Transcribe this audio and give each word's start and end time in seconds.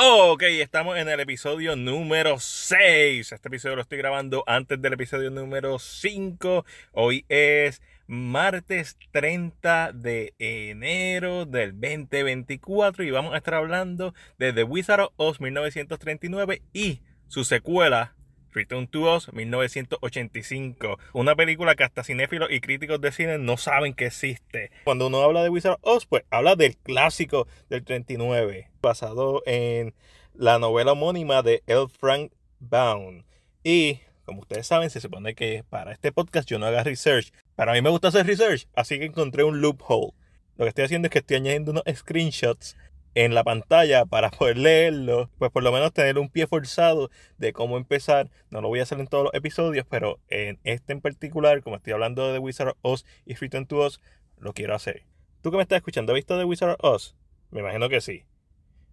Ok, 0.00 0.44
estamos 0.44 0.96
en 0.96 1.08
el 1.08 1.18
episodio 1.18 1.74
número 1.74 2.38
6. 2.38 3.32
Este 3.32 3.48
episodio 3.48 3.74
lo 3.74 3.82
estoy 3.82 3.98
grabando 3.98 4.44
antes 4.46 4.80
del 4.80 4.92
episodio 4.92 5.28
número 5.28 5.80
5. 5.80 6.64
Hoy 6.92 7.24
es 7.28 7.82
martes 8.06 8.96
30 9.10 9.90
de 9.92 10.34
enero 10.38 11.46
del 11.46 11.72
2024 11.72 13.02
y 13.02 13.10
vamos 13.10 13.34
a 13.34 13.38
estar 13.38 13.54
hablando 13.54 14.14
de 14.38 14.52
The 14.52 14.62
Wizard 14.62 15.00
of 15.00 15.10
Oz 15.16 15.40
1939 15.40 16.62
y 16.72 17.00
su 17.26 17.42
secuela 17.42 18.14
Return 18.58 18.88
to 18.88 19.14
Us 19.14 19.32
1985. 19.32 20.98
Una 21.12 21.36
película 21.36 21.76
que 21.76 21.84
hasta 21.84 22.02
cinéfilos 22.02 22.50
y 22.50 22.60
críticos 22.60 23.00
de 23.00 23.12
cine 23.12 23.38
no 23.38 23.56
saben 23.56 23.94
que 23.94 24.06
existe. 24.06 24.72
Cuando 24.82 25.06
uno 25.06 25.22
habla 25.22 25.44
de 25.44 25.48
Wizard 25.48 25.78
of 25.82 25.96
Oz, 25.96 26.06
pues 26.06 26.24
habla 26.30 26.56
del 26.56 26.76
clásico 26.76 27.46
del 27.70 27.84
39, 27.84 28.68
basado 28.82 29.44
en 29.46 29.94
la 30.34 30.58
novela 30.58 30.92
homónima 30.92 31.42
de 31.42 31.62
L. 31.68 31.86
Frank 32.00 32.32
Baum. 32.58 33.22
Y 33.62 34.00
como 34.24 34.40
ustedes 34.40 34.66
saben, 34.66 34.90
se 34.90 35.00
supone 35.00 35.36
que 35.36 35.64
para 35.70 35.92
este 35.92 36.10
podcast 36.10 36.48
yo 36.48 36.58
no 36.58 36.66
haga 36.66 36.82
research. 36.82 37.32
Pero 37.54 37.70
a 37.70 37.74
mí 37.74 37.80
me 37.80 37.90
gusta 37.90 38.08
hacer 38.08 38.26
research, 38.26 38.66
así 38.74 38.98
que 38.98 39.04
encontré 39.04 39.44
un 39.44 39.60
loophole. 39.60 40.12
Lo 40.56 40.64
que 40.64 40.70
estoy 40.70 40.84
haciendo 40.84 41.06
es 41.06 41.12
que 41.12 41.20
estoy 41.20 41.36
añadiendo 41.36 41.70
unos 41.70 41.84
screenshots 41.94 42.76
en 43.24 43.34
la 43.34 43.42
pantalla 43.42 44.06
para 44.06 44.30
poder 44.30 44.58
leerlo, 44.58 45.28
pues 45.38 45.50
por 45.50 45.64
lo 45.64 45.72
menos 45.72 45.92
tener 45.92 46.18
un 46.18 46.28
pie 46.28 46.46
forzado 46.46 47.10
de 47.36 47.52
cómo 47.52 47.76
empezar. 47.76 48.30
No 48.50 48.60
lo 48.60 48.68
voy 48.68 48.78
a 48.78 48.84
hacer 48.84 49.00
en 49.00 49.08
todos 49.08 49.24
los 49.24 49.34
episodios, 49.34 49.84
pero 49.90 50.20
en 50.28 50.60
este 50.62 50.92
en 50.92 51.00
particular, 51.00 51.60
como 51.64 51.74
estoy 51.74 51.94
hablando 51.94 52.32
de 52.32 52.38
Wizard 52.38 52.68
of 52.68 52.76
Oz 52.82 53.04
y 53.26 53.34
Return 53.34 53.66
to 53.66 53.78
Oz, 53.78 54.00
lo 54.38 54.52
quiero 54.52 54.76
hacer. 54.76 55.02
¿Tú 55.42 55.50
que 55.50 55.56
me 55.56 55.64
estás 55.64 55.78
escuchando, 55.78 56.12
has 56.12 56.16
visto 56.16 56.38
The 56.38 56.44
Wizard 56.44 56.76
of 56.78 56.94
Oz? 56.94 57.16
Me 57.50 57.58
imagino 57.58 57.88
que 57.88 58.00
sí. 58.00 58.22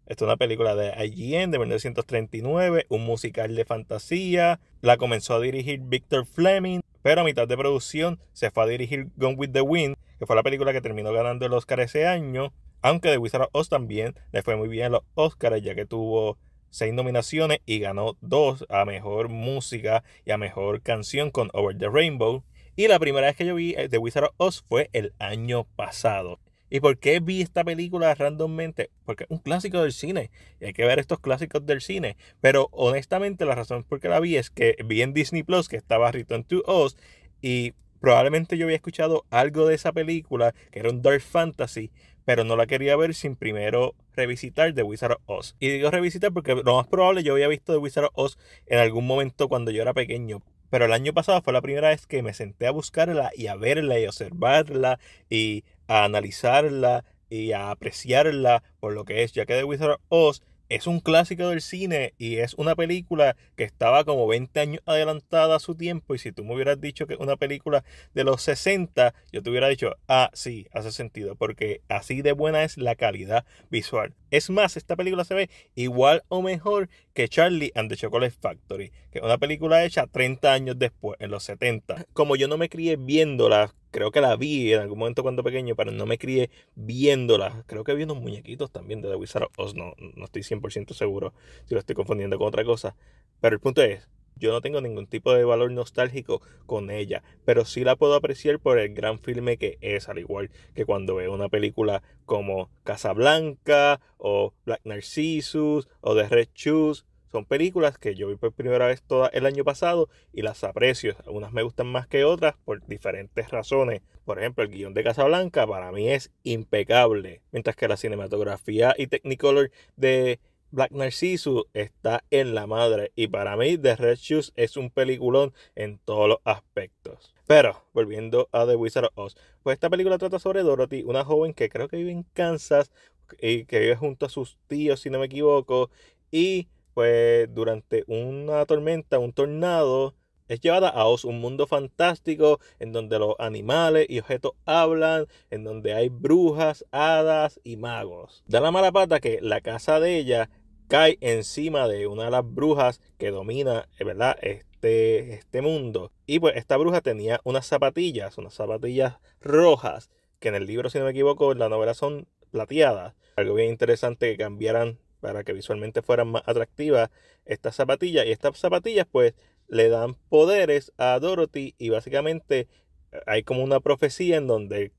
Esta 0.08 0.26
es 0.26 0.28
una 0.28 0.38
película 0.38 0.74
de 0.76 1.06
IGN 1.06 1.52
de 1.52 1.60
1939, 1.60 2.88
un 2.90 3.06
musical 3.06 3.56
de 3.56 3.66
fantasía. 3.66 4.60
La 4.82 4.98
comenzó 4.98 5.36
a 5.36 5.40
dirigir 5.40 5.82
Victor 5.82 6.26
Fleming, 6.26 6.82
pero 7.04 7.22
a 7.22 7.26
mitad 7.26 7.48
de 7.48 7.58
producción 7.58 8.20
se 8.34 8.50
fue 8.50 8.64
a 8.64 8.68
dirigir 8.68 9.10
Gone 9.18 9.36
with 9.36 9.52
the 9.52 9.62
Wind, 9.62 9.96
que 10.18 10.26
fue 10.26 10.36
la 10.36 10.42
película 10.42 10.74
que 10.74 10.82
terminó 10.82 11.14
ganando 11.14 11.46
el 11.46 11.54
Oscar 11.54 11.80
ese 11.80 12.08
año. 12.08 12.54
Aunque 12.86 13.10
The 13.10 13.18
Wizard 13.18 13.42
of 13.42 13.50
Oz 13.54 13.68
también 13.68 14.14
le 14.32 14.44
fue 14.44 14.56
muy 14.58 14.68
bien 14.68 14.86
en 14.86 14.92
los 14.92 15.02
Oscars, 15.16 15.60
ya 15.60 15.74
que 15.74 15.88
tuvo 15.88 16.38
seis 16.70 16.94
nominaciones 16.94 17.58
y 17.66 17.80
ganó 17.80 18.16
dos 18.22 18.64
a 18.70 18.86
mejor 18.86 19.30
música 19.30 20.04
y 20.24 20.30
a 20.30 20.38
mejor 20.38 20.84
canción 20.84 21.32
con 21.32 21.50
Over 21.54 21.76
the 21.80 21.90
Rainbow. 21.90 22.44
Y 22.76 22.88
la 22.88 23.00
primera 23.00 23.26
vez 23.26 23.36
que 23.36 23.48
yo 23.48 23.56
vi 23.56 23.74
eh, 23.76 23.90
The 23.90 23.98
Wizard 23.98 24.26
of 24.26 24.34
Oz 24.38 24.66
fue 24.70 24.92
el 24.94 25.14
año 25.18 25.64
pasado. 25.76 26.40
¿Y 26.70 26.80
por 26.80 27.00
qué 27.00 27.20
vi 27.22 27.42
esta 27.42 27.64
película 27.64 28.14
randommente? 28.14 28.92
Porque 29.04 29.24
es 29.24 29.32
un 29.32 29.40
clásico 29.40 29.82
del 29.82 29.92
cine. 29.92 30.30
Y 30.62 30.66
hay 30.66 30.74
que 30.74 30.86
ver 30.86 31.00
estos 31.00 31.20
clásicos 31.20 31.66
del 31.66 31.82
cine. 31.82 32.18
Pero 32.40 32.70
honestamente 32.72 33.46
la 33.46 33.56
razón 33.56 33.84
por 33.84 34.00
qué 34.00 34.10
la 34.10 34.20
vi 34.20 34.38
es 34.38 34.52
que 34.52 34.76
vi 34.86 35.02
en 35.02 35.16
Disney 35.16 35.42
Plus 35.42 35.70
que 35.70 35.78
estaba 35.78 36.12
Return 36.12 36.44
to 36.44 36.62
Oz. 36.68 36.98
Y 37.42 37.74
probablemente 38.00 38.60
yo 38.60 38.66
había 38.66 38.76
escuchado 38.76 39.26
algo 39.32 39.66
de 39.66 39.74
esa 39.74 39.92
película, 39.92 40.54
que 40.70 40.78
era 40.78 40.92
un 40.92 41.02
Dark 41.02 41.22
Fantasy 41.22 41.90
pero 42.26 42.44
no 42.44 42.56
la 42.56 42.66
quería 42.68 42.96
ver 42.98 43.14
sin 43.14 43.36
primero 43.36 43.96
revisitar 44.16 44.74
The 44.74 44.84
Wizard 44.84 45.14
of 45.14 45.22
Oz. 45.26 45.56
Y 45.60 45.70
digo 45.70 45.92
revisitar 45.92 46.34
porque 46.34 46.56
lo 46.56 46.76
más 46.76 46.88
probable 46.88 47.24
yo 47.24 47.34
había 47.34 47.48
visto 47.48 47.74
The 47.74 47.78
Wizard 47.78 48.06
of 48.06 48.12
Oz 48.16 48.38
en 48.66 48.80
algún 48.80 49.08
momento 49.08 49.48
cuando 49.48 49.72
yo 49.72 49.82
era 49.82 49.94
pequeño. 49.94 50.42
Pero 50.70 50.86
el 50.86 50.94
año 50.94 51.14
pasado 51.14 51.42
fue 51.42 51.54
la 51.54 51.62
primera 51.62 51.90
vez 51.90 52.08
que 52.08 52.24
me 52.24 52.34
senté 52.34 52.68
a 52.68 52.72
buscarla 52.72 53.32
y 53.36 53.48
a 53.48 53.56
verla 53.56 54.00
y 54.00 54.06
a 54.06 54.10
observarla 54.10 55.00
y 55.30 55.64
a 55.88 56.04
analizarla 56.04 57.06
y 57.30 57.52
a 57.52 57.72
apreciarla 57.72 58.64
por 58.80 58.94
lo 58.94 59.06
que 59.06 59.24
es, 59.24 59.32
ya 59.32 59.46
que 59.46 59.54
The 59.54 59.64
Wizard 59.64 59.92
of 59.92 60.02
Oz 60.10 60.42
es 60.70 60.88
un 60.88 61.00
clásico 61.00 61.50
del 61.50 61.62
cine 61.62 62.14
y 62.18 62.38
es 62.38 62.54
una 62.56 62.76
película 62.76 63.36
que 63.56 63.64
estaba 63.64 64.04
como 64.04 64.28
20 64.28 64.60
años 64.60 64.82
adelantada 64.86 65.56
a 65.56 65.60
su 65.60 65.76
tiempo 65.76 66.16
y 66.16 66.20
si 66.20 66.32
tú 66.32 66.44
me 66.44 66.56
hubieras 66.56 66.82
dicho 66.82 67.08
que 67.08 67.14
es 67.14 67.20
una 67.20 67.38
película 67.38 67.84
de 68.14 68.24
los 68.24 68.42
60, 68.42 69.14
yo 69.32 69.44
te 69.44 69.50
hubiera 69.50 69.68
dicho, 69.68 69.96
ah, 70.08 70.30
sí, 70.34 70.68
hace 70.72 70.92
sentido, 70.92 71.36
porque 71.36 71.82
así 71.90 72.22
de 72.22 72.32
buena 72.32 72.64
es 72.64 72.78
la 72.78 72.96
calidad 72.96 73.46
visual. 73.70 74.14
Es 74.32 74.50
más, 74.50 74.76
esta 74.76 74.96
película 74.96 75.24
se 75.24 75.34
ve 75.34 75.50
igual 75.76 76.24
o 76.28 76.42
mejor 76.42 76.90
que 77.14 77.30
Charlie 77.30 77.72
and 77.76 77.90
the 77.90 77.96
Chocolate 77.96 78.36
Factory, 78.40 78.92
que 79.12 79.20
es 79.20 79.24
una 79.24 79.38
película 79.38 79.84
hecha 79.86 80.08
30 80.08 80.52
años 80.52 80.80
después, 80.80 81.18
en 81.20 81.32
los 81.32 81.44
70. 81.44 82.06
Como 82.14 82.36
yo 82.36 82.48
no 82.48 82.58
me 82.58 82.70
crié 82.70 82.98
viéndola, 82.98 83.74
creo 83.96 84.12
que 84.12 84.20
la 84.20 84.36
vi 84.36 84.74
en 84.74 84.82
algún 84.82 85.00
momento 85.00 85.24
cuando 85.24 85.42
pequeño, 85.42 85.74
pero 85.78 85.94
no 85.94 86.06
me 86.06 86.18
crié 86.18 86.50
viéndola. 86.76 87.64
Creo 87.66 87.86
que 87.86 87.94
vi 87.94 88.04
unos 88.04 88.18
muñequitos 88.18 88.70
también 88.70 89.02
de 89.02 89.08
The 89.08 89.16
Wizard 89.16 89.44
of 89.44 89.58
Oz, 89.58 89.74
no, 89.74 89.94
no 90.18 90.26
estoy 90.26 90.42
100% 90.42 90.92
seguro 90.92 91.34
si 91.64 91.76
lo 91.76 91.80
estoy 91.80 91.96
confundiendo 91.96 92.38
con 92.38 92.50
otra 92.50 92.66
cosa. 92.66 92.98
Pero 93.40 93.56
el 93.56 93.62
punto 93.62 93.82
es, 93.82 94.10
yo 94.36 94.52
no 94.52 94.60
tengo 94.60 94.82
ningún 94.82 95.08
tipo 95.08 95.34
de 95.34 95.46
valor 95.46 95.72
nostálgico 95.72 96.42
con 96.66 96.92
ella, 96.92 97.24
pero 97.46 97.64
sí 97.64 97.86
la 97.86 97.96
puedo 97.96 98.16
apreciar 98.16 98.60
por 98.60 98.80
el 98.80 98.94
gran 98.94 99.18
filme 99.18 99.56
que 99.56 99.78
es, 99.80 100.10
al 100.10 100.20
igual 100.20 100.52
que 100.74 100.84
cuando 100.84 101.16
veo 101.16 101.34
una 101.34 101.48
película 101.48 102.04
como 102.26 102.70
Casablanca 102.84 104.02
o 104.18 104.54
Black 104.66 104.82
Narcissus 104.84 105.88
o 106.02 106.16
The 106.16 106.28
Red 106.28 106.50
Shoes. 106.54 107.06
Son 107.36 107.44
películas 107.44 107.98
que 107.98 108.16
yo 108.16 108.30
vi 108.30 108.38
por 108.38 108.54
primera 108.54 108.88
vez 108.88 109.04
toda 109.04 109.28
el 109.28 109.46
año 109.46 109.66
pasado 109.66 110.08
y 110.32 110.42
las 110.42 110.64
aprecio. 110.64 111.18
Algunas 111.26 111.52
me 111.52 111.64
gustan 111.64 111.88
más 111.88 112.08
que 112.08 112.24
otras 112.24 112.56
por 112.64 112.88
diferentes 112.88 113.50
razones. 113.50 114.04
Por 114.24 114.40
ejemplo, 114.40 114.64
el 114.64 114.72
guion 114.72 114.94
de 114.94 115.04
Casablanca 115.04 115.68
para 115.68 115.92
mí 115.92 116.10
es 116.10 116.32
impecable, 116.44 117.42
mientras 117.52 117.76
que 117.76 117.90
la 117.90 117.98
cinematografía 117.98 118.96
y 118.98 119.08
Technicolor 119.08 119.70
de 119.98 120.40
Black 120.72 120.92
Narcissus 120.92 121.66
está 121.74 122.24
en 122.32 122.56
la 122.56 122.68
madre 122.68 123.12
y 123.18 123.28
para 123.28 123.58
mí 123.58 123.78
The 123.78 123.98
Red 123.98 124.16
Shoes 124.16 124.54
es 124.56 124.78
un 124.78 124.90
peliculón 124.90 125.54
en 125.76 125.98
todos 125.98 126.30
los 126.30 126.38
aspectos. 126.46 127.36
Pero, 127.48 127.84
volviendo 127.92 128.48
a 128.54 128.66
The 128.66 128.78
Wizard 128.78 129.08
of 129.08 129.12
Oz, 129.16 129.38
pues 129.62 129.74
esta 129.74 129.90
película 129.90 130.18
trata 130.18 130.40
sobre 130.40 130.64
Dorothy, 130.64 131.04
una 131.04 131.26
joven 131.26 131.54
que 131.54 131.68
creo 131.68 131.90
que 131.90 131.98
vive 131.98 132.12
en 132.12 132.24
Kansas 132.32 132.94
y 133.42 133.66
que 133.66 133.80
vive 133.82 133.98
junto 133.98 134.26
a 134.26 134.30
sus 134.30 134.58
tíos, 134.68 135.02
si 135.02 135.10
no 135.10 135.20
me 135.20 135.26
equivoco, 135.26 135.90
y 136.32 136.70
pues 136.96 137.54
durante 137.54 138.06
una 138.08 138.66
tormenta, 138.66 139.20
un 139.20 139.34
tornado, 139.34 140.16
es 140.48 140.62
llevada 140.62 140.88
a 140.88 141.06
Oz, 141.06 141.26
un 141.26 141.42
mundo 141.42 141.68
fantástico 141.68 142.60
en 142.80 142.94
donde 142.94 143.20
los 143.20 143.36
animales 143.38 144.06
y 144.10 144.20
objetos 144.20 144.54
hablan, 144.66 145.28
en 145.52 145.66
donde 145.66 145.94
hay 145.94 146.08
brujas, 146.08 146.86
hadas 146.92 147.60
y 147.66 147.76
magos. 147.76 148.44
Da 148.48 148.62
la 148.62 148.72
mala 148.72 148.94
pata 148.94 149.20
que 149.20 149.40
la 149.42 149.60
casa 149.60 150.00
de 150.00 150.18
ella 150.18 150.50
cae 150.88 151.18
encima 151.20 151.90
de 151.90 152.08
una 152.08 152.26
de 152.26 152.32
las 152.32 152.46
brujas 152.46 153.02
que 153.18 153.30
domina, 153.30 153.90
eh, 154.00 154.06
¿verdad? 154.06 154.38
Este, 154.42 155.34
este 155.34 155.62
mundo. 155.62 156.14
Y 156.26 156.40
pues 156.40 156.56
esta 156.56 156.78
bruja 156.78 157.02
tenía 157.02 157.42
unas 157.44 157.66
zapatillas, 157.66 158.38
unas 158.38 158.54
zapatillas 158.54 159.18
rojas, 159.42 160.10
que 160.40 160.48
en 160.48 160.56
el 160.56 160.66
libro, 160.66 160.90
si 160.90 161.00
no 161.00 161.06
me 161.06 161.12
equivoco, 161.12 161.52
en 161.52 161.60
la 161.60 161.68
novela 161.68 161.94
son 161.94 162.28
plateadas. 162.52 163.16
Algo 163.36 163.56
bien 163.56 163.70
interesante 163.70 164.32
que 164.32 164.38
cambiaran 164.38 165.00
para 165.26 165.44
que 165.44 165.54
visualmente 165.54 166.04
fueran 166.04 166.28
más 166.28 166.44
atractivas 166.46 167.10
estas 167.46 167.76
zapatillas. 167.76 168.28
Y 168.28 168.32
estas 168.32 168.60
zapatillas 168.60 169.08
pues 169.12 169.34
le 169.68 169.90
dan 169.90 170.14
poderes 170.30 170.94
a 170.98 171.18
Dorothy 171.20 171.74
y 171.80 171.90
básicamente 171.90 172.68
eh, 173.12 173.20
hay 173.26 173.42
como 173.42 173.64
una 173.64 173.80
profecía 173.80 174.38
en 174.38 174.46
donde 174.46 174.92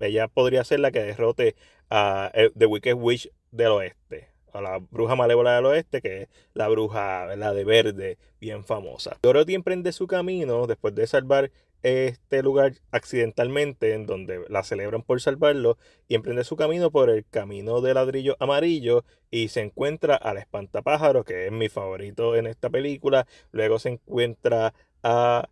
ella 0.00 0.26
podría 0.26 0.64
ser 0.64 0.80
la 0.80 0.90
que 0.90 1.02
derrote 1.02 1.54
a 1.90 2.30
eh, 2.32 2.50
The 2.56 2.64
Wicked 2.64 2.94
Witch 2.94 3.30
del 3.50 3.72
oeste 3.72 4.28
a 4.54 4.62
la 4.62 4.78
bruja 4.78 5.14
malévola 5.16 5.54
del 5.54 5.66
oeste, 5.66 6.00
que 6.00 6.22
es 6.22 6.28
la 6.54 6.68
bruja 6.68 7.36
la 7.36 7.52
de 7.52 7.64
verde, 7.64 8.16
bien 8.40 8.64
famosa. 8.64 9.18
Dorothy 9.20 9.54
emprende 9.54 9.92
su 9.92 10.06
camino 10.06 10.66
después 10.66 10.94
de 10.94 11.06
salvar 11.06 11.50
este 11.82 12.42
lugar 12.42 12.74
accidentalmente, 12.90 13.94
en 13.94 14.06
donde 14.06 14.44
la 14.48 14.62
celebran 14.62 15.02
por 15.02 15.20
salvarlo, 15.20 15.78
y 16.08 16.14
emprende 16.14 16.44
su 16.44 16.56
camino 16.56 16.90
por 16.90 17.10
el 17.10 17.24
camino 17.24 17.80
de 17.80 17.94
ladrillo 17.94 18.36
amarillo 18.40 19.04
y 19.30 19.48
se 19.48 19.60
encuentra 19.60 20.16
al 20.16 20.38
espantapájaro, 20.38 21.24
que 21.24 21.46
es 21.46 21.52
mi 21.52 21.68
favorito 21.68 22.36
en 22.36 22.46
esta 22.46 22.70
película. 22.70 23.26
Luego 23.52 23.78
se 23.78 23.90
encuentra 23.90 24.74
a 25.02 25.48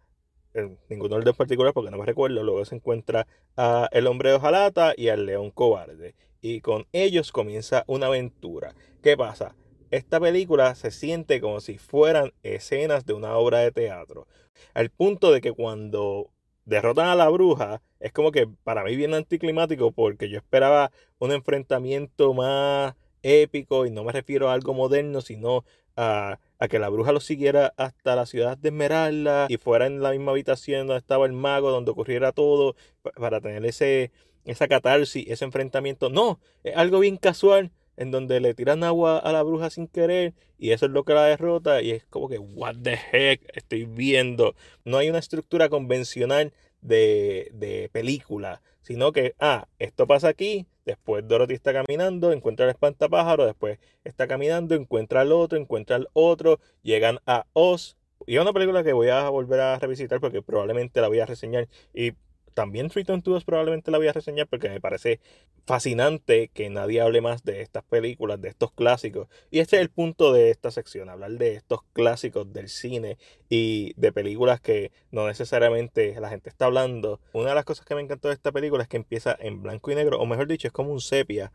en 0.54 0.78
ningún 0.88 1.12
orden 1.12 1.34
particular 1.34 1.74
porque 1.74 1.90
no 1.90 1.98
me 1.98 2.06
recuerdo, 2.06 2.42
luego 2.42 2.64
se 2.64 2.76
encuentra 2.76 3.26
a 3.56 3.88
el 3.92 4.06
hombre 4.06 4.30
de 4.30 4.36
hojalata 4.36 4.94
y 4.96 5.08
al 5.08 5.26
león 5.26 5.50
cobarde 5.50 6.14
y 6.40 6.60
con 6.60 6.86
ellos 6.92 7.32
comienza 7.32 7.84
una 7.86 8.06
aventura. 8.06 8.74
¿Qué 9.02 9.16
pasa? 9.16 9.54
Esta 9.96 10.20
película 10.20 10.74
se 10.74 10.90
siente 10.90 11.40
como 11.40 11.58
si 11.60 11.78
fueran 11.78 12.34
escenas 12.42 13.06
de 13.06 13.14
una 13.14 13.34
obra 13.38 13.60
de 13.60 13.72
teatro. 13.72 14.26
Al 14.74 14.90
punto 14.90 15.32
de 15.32 15.40
que 15.40 15.52
cuando 15.52 16.28
derrotan 16.66 17.08
a 17.08 17.14
la 17.14 17.30
bruja, 17.30 17.80
es 17.98 18.12
como 18.12 18.30
que 18.30 18.46
para 18.46 18.84
mí 18.84 18.94
bien 18.94 19.14
anticlimático 19.14 19.92
porque 19.92 20.28
yo 20.28 20.36
esperaba 20.36 20.92
un 21.18 21.32
enfrentamiento 21.32 22.34
más 22.34 22.94
épico 23.22 23.86
y 23.86 23.90
no 23.90 24.04
me 24.04 24.12
refiero 24.12 24.50
a 24.50 24.52
algo 24.52 24.74
moderno, 24.74 25.22
sino 25.22 25.64
a, 25.96 26.40
que 26.68 26.78
la 26.78 26.90
bruja 26.90 27.12
lo 27.12 27.20
siguiera 27.20 27.72
hasta 27.78 28.16
la 28.16 28.26
ciudad 28.26 28.58
de 28.58 28.68
Esmeralda 28.68 29.46
y 29.48 29.56
fuera 29.56 29.86
en 29.86 30.02
la 30.02 30.10
misma 30.10 30.32
habitación 30.32 30.88
donde 30.88 30.98
estaba 30.98 31.24
el 31.24 31.32
mago, 31.32 31.70
donde 31.70 31.92
ocurriera 31.92 32.32
todo, 32.32 32.76
para 33.14 33.40
tener 33.40 33.64
ese, 33.64 34.12
esa 34.44 34.68
catarsis, 34.68 35.24
ese 35.26 35.46
enfrentamiento. 35.46 36.10
No, 36.10 36.38
es 36.64 36.76
algo 36.76 36.98
bien 36.98 37.16
casual. 37.16 37.70
En 37.96 38.10
donde 38.10 38.40
le 38.40 38.54
tiran 38.54 38.84
agua 38.84 39.18
a 39.18 39.32
la 39.32 39.42
bruja 39.42 39.70
sin 39.70 39.88
querer 39.88 40.34
y 40.58 40.70
eso 40.70 40.86
es 40.86 40.92
lo 40.92 41.04
que 41.04 41.14
la 41.14 41.24
derrota 41.24 41.82
y 41.82 41.90
es 41.90 42.04
como 42.06 42.28
que 42.28 42.38
what 42.38 42.76
the 42.82 42.98
heck 43.12 43.42
estoy 43.54 43.84
viendo. 43.84 44.54
No 44.84 44.98
hay 44.98 45.10
una 45.10 45.18
estructura 45.18 45.68
convencional 45.68 46.52
de, 46.80 47.50
de 47.52 47.88
película, 47.92 48.62
sino 48.82 49.12
que, 49.12 49.34
ah, 49.40 49.66
esto 49.78 50.06
pasa 50.06 50.28
aquí, 50.28 50.66
después 50.84 51.26
Dorothy 51.26 51.54
está 51.54 51.72
caminando, 51.72 52.32
encuentra 52.32 52.66
el 52.66 52.70
espantapájaro, 52.70 53.44
después 53.44 53.78
está 54.04 54.28
caminando, 54.28 54.74
encuentra 54.74 55.22
al 55.22 55.32
otro, 55.32 55.58
encuentra 55.58 55.96
al 55.96 56.08
otro, 56.12 56.60
llegan 56.82 57.18
a 57.26 57.46
Oz. 57.52 57.96
Y 58.26 58.36
es 58.36 58.42
una 58.42 58.52
película 58.52 58.82
que 58.82 58.92
voy 58.92 59.08
a 59.08 59.28
volver 59.28 59.60
a 59.60 59.78
revisitar 59.78 60.20
porque 60.20 60.42
probablemente 60.42 61.00
la 61.00 61.08
voy 61.08 61.20
a 61.20 61.26
reseñar 61.26 61.68
y 61.92 62.12
también 62.56 62.88
Return 62.88 63.20
to 63.20 63.38
probablemente 63.42 63.90
la 63.90 63.98
voy 63.98 64.08
a 64.08 64.14
reseñar 64.14 64.48
porque 64.48 64.70
me 64.70 64.80
parece 64.80 65.20
fascinante 65.66 66.48
que 66.54 66.70
nadie 66.70 67.02
hable 67.02 67.20
más 67.20 67.44
de 67.44 67.60
estas 67.60 67.84
películas, 67.84 68.40
de 68.40 68.48
estos 68.48 68.72
clásicos. 68.72 69.28
Y 69.50 69.58
este 69.58 69.76
es 69.76 69.82
el 69.82 69.90
punto 69.90 70.32
de 70.32 70.48
esta 70.48 70.70
sección, 70.70 71.10
hablar 71.10 71.32
de 71.32 71.54
estos 71.54 71.80
clásicos 71.92 72.50
del 72.54 72.70
cine 72.70 73.18
y 73.50 73.92
de 73.98 74.10
películas 74.10 74.62
que 74.62 74.90
no 75.10 75.26
necesariamente 75.26 76.18
la 76.18 76.30
gente 76.30 76.48
está 76.48 76.64
hablando. 76.64 77.20
Una 77.34 77.50
de 77.50 77.56
las 77.56 77.66
cosas 77.66 77.84
que 77.84 77.94
me 77.94 78.00
encantó 78.00 78.28
de 78.28 78.34
esta 78.34 78.52
película 78.52 78.84
es 78.84 78.88
que 78.88 78.96
empieza 78.96 79.36
en 79.38 79.62
blanco 79.62 79.90
y 79.90 79.94
negro, 79.94 80.18
o 80.18 80.24
mejor 80.24 80.46
dicho, 80.48 80.66
es 80.66 80.72
como 80.72 80.92
un 80.92 81.02
sepia 81.02 81.52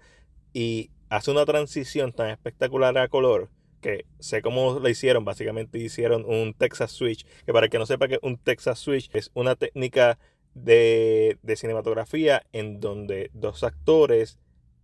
y 0.54 0.92
hace 1.10 1.32
una 1.32 1.46
transición 1.46 2.14
tan 2.14 2.30
espectacular 2.30 2.96
a 3.00 3.08
color 3.08 3.50
que 3.82 4.06
sé 4.20 4.44
cómo 4.44 4.80
lo 4.80 4.88
hicieron, 4.88 5.26
básicamente 5.26 5.80
hicieron 5.80 6.26
un 6.26 6.54
Texas 6.54 6.92
Switch, 6.92 7.26
que 7.44 7.54
para 7.54 7.66
el 7.66 7.72
que 7.72 7.80
no 7.80 7.88
sepa 7.88 8.08
que 8.08 8.20
un 8.22 8.38
Texas 8.38 8.78
Switch 8.78 9.10
es 9.14 9.32
una 9.34 9.56
técnica 9.56 10.20
de, 10.54 11.38
cinematografía 11.56 12.44
en 12.54 12.80
donde 12.80 13.30
dos 13.34 13.64
actores 13.64 14.38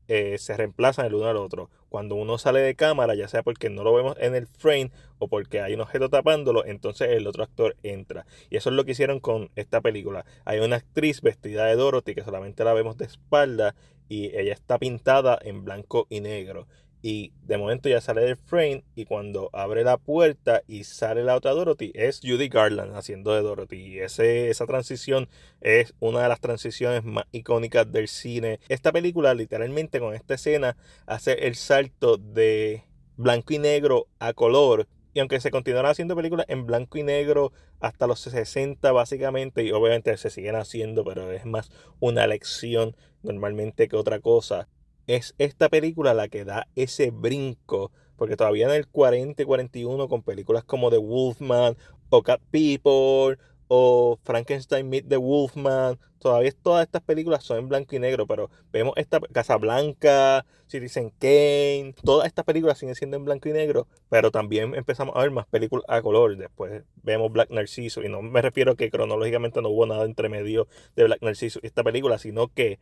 eh, 0.07 0.37
se 0.37 0.55
reemplazan 0.55 1.05
el 1.05 1.15
uno 1.15 1.27
al 1.27 1.37
otro. 1.37 1.69
Cuando 1.89 2.15
uno 2.15 2.37
sale 2.37 2.59
de 2.59 2.75
cámara, 2.75 3.15
ya 3.15 3.27
sea 3.27 3.43
porque 3.43 3.69
no 3.69 3.83
lo 3.83 3.93
vemos 3.93 4.15
en 4.19 4.35
el 4.35 4.47
frame 4.47 4.91
o 5.19 5.27
porque 5.27 5.61
hay 5.61 5.73
un 5.73 5.81
objeto 5.81 6.09
tapándolo, 6.09 6.65
entonces 6.65 7.09
el 7.11 7.27
otro 7.27 7.43
actor 7.43 7.75
entra. 7.83 8.25
Y 8.49 8.57
eso 8.57 8.69
es 8.69 8.75
lo 8.75 8.85
que 8.85 8.91
hicieron 8.91 9.19
con 9.19 9.49
esta 9.55 9.81
película. 9.81 10.25
Hay 10.45 10.59
una 10.59 10.77
actriz 10.77 11.21
vestida 11.21 11.65
de 11.65 11.75
Dorothy 11.75 12.15
que 12.15 12.23
solamente 12.23 12.63
la 12.63 12.73
vemos 12.73 12.97
de 12.97 13.05
espalda 13.05 13.75
y 14.09 14.37
ella 14.37 14.53
está 14.53 14.77
pintada 14.77 15.37
en 15.41 15.65
blanco 15.65 16.07
y 16.09 16.21
negro 16.21 16.67
y 17.01 17.31
de 17.43 17.57
momento 17.57 17.89
ya 17.89 18.01
sale 18.01 18.21
del 18.21 18.37
frame 18.37 18.83
y 18.95 19.05
cuando 19.05 19.49
abre 19.53 19.83
la 19.83 19.97
puerta 19.97 20.63
y 20.67 20.83
sale 20.83 21.23
la 21.23 21.35
otra 21.35 21.51
Dorothy 21.51 21.91
es 21.93 22.19
Judy 22.23 22.49
Garland 22.49 22.95
haciendo 22.95 23.33
de 23.33 23.41
Dorothy. 23.41 23.77
Y 23.77 23.99
ese, 23.99 24.49
esa 24.49 24.65
transición 24.65 25.29
es 25.61 25.93
una 25.99 26.23
de 26.23 26.29
las 26.29 26.39
transiciones 26.39 27.03
más 27.03 27.25
icónicas 27.31 27.91
del 27.91 28.07
cine. 28.07 28.59
Esta 28.67 28.91
película 28.91 29.33
literalmente 29.33 29.99
con 29.99 30.15
esta 30.15 30.33
escena 30.33 30.75
hace 31.05 31.47
el 31.47 31.55
salto 31.55 32.17
de 32.17 32.83
blanco 33.15 33.53
y 33.53 33.59
negro 33.59 34.07
a 34.19 34.33
color. 34.33 34.87
Y 35.13 35.19
aunque 35.19 35.39
se 35.39 35.49
continuarán 35.49 35.91
haciendo 35.91 36.15
películas 36.15 36.45
en 36.47 36.65
blanco 36.65 36.97
y 36.97 37.03
negro 37.03 37.51
hasta 37.79 38.05
los 38.05 38.19
60 38.19 38.91
básicamente, 38.91 39.63
y 39.63 39.71
obviamente 39.71 40.15
se 40.17 40.29
siguen 40.29 40.55
haciendo, 40.55 41.03
pero 41.03 41.31
es 41.31 41.45
más 41.45 41.71
una 41.99 42.23
elección 42.23 42.95
normalmente 43.23 43.87
que 43.87 43.95
otra 43.95 44.19
cosa, 44.19 44.67
es 45.07 45.33
esta 45.37 45.69
película 45.69 46.13
la 46.13 46.27
que 46.27 46.45
da 46.45 46.67
ese 46.75 47.11
brinco, 47.11 47.91
porque 48.17 48.35
todavía 48.35 48.67
en 48.67 48.73
el 48.73 48.87
40 48.87 49.41
y 49.41 49.45
41 49.45 50.07
con 50.07 50.21
películas 50.21 50.63
como 50.63 50.89
The 50.89 50.97
Wolfman 50.97 51.77
o 52.09 52.23
Cat 52.23 52.41
People 52.51 53.37
o 53.69 54.17
Frankenstein 54.23 54.87
Meet 54.89 55.07
the 55.09 55.17
Wolfman, 55.17 55.99
todavía 56.19 56.51
todas 56.61 56.85
estas 56.85 57.01
películas 57.01 57.43
son 57.43 57.59
en 57.59 57.69
blanco 57.69 57.95
y 57.95 57.99
negro, 57.99 58.25
pero 58.25 58.49
vemos 58.71 58.93
esta 58.95 59.19
Casablanca, 59.19 60.45
Citizen 60.67 61.11
Kane, 61.19 61.93
todas 62.03 62.27
estas 62.27 62.45
películas 62.45 62.77
siguen 62.77 62.95
siendo 62.95 63.17
en 63.17 63.25
blanco 63.25 63.49
y 63.49 63.53
negro, 63.53 63.87
pero 64.09 64.31
también 64.31 64.73
empezamos 64.73 65.15
a 65.15 65.21
ver 65.21 65.31
más 65.31 65.47
películas 65.47 65.85
a 65.89 66.01
color, 66.01 66.37
después 66.37 66.83
vemos 67.03 67.31
Black 67.31 67.49
Narciso, 67.49 68.03
y 68.03 68.09
no 68.09 68.21
me 68.21 68.41
refiero 68.41 68.71
a 68.71 68.75
que 68.75 68.89
cronológicamente 68.89 69.61
no 69.61 69.69
hubo 69.69 69.85
nada 69.85 70.05
entre 70.05 70.29
medio 70.29 70.67
de 70.95 71.03
Black 71.03 71.21
Narciso 71.21 71.59
y 71.61 71.67
esta 71.67 71.83
película, 71.83 72.17
sino 72.17 72.47
que 72.47 72.79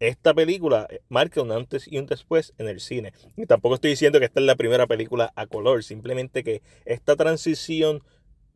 esta 0.00 0.34
película 0.34 0.86
eh, 0.90 1.00
marca 1.08 1.42
un 1.42 1.52
antes 1.52 1.90
y 1.90 1.98
un 1.98 2.06
después 2.06 2.52
en 2.58 2.68
el 2.68 2.80
cine. 2.80 3.12
Y 3.36 3.46
tampoco 3.46 3.76
estoy 3.76 3.90
diciendo 3.90 4.18
que 4.18 4.26
esta 4.26 4.40
es 4.40 4.46
la 4.46 4.56
primera 4.56 4.86
película 4.86 5.32
a 5.36 5.46
color, 5.46 5.84
simplemente 5.84 6.44
que 6.44 6.62
esta 6.84 7.16
transición 7.16 8.02